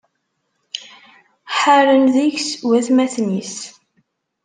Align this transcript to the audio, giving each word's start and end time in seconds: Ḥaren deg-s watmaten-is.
Ḥaren 1.57 2.03
deg-s 2.15 2.49
watmaten-is. 2.67 3.55